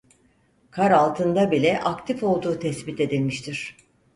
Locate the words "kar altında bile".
0.71-1.79